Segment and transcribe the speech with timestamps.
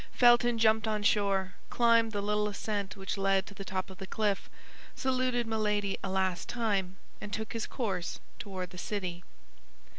[0.13, 4.49] Felton jumped onshore, climbed the little ascent which led to the top of the cliff,
[4.95, 9.23] saluted Milady a last time, and took his course toward the city.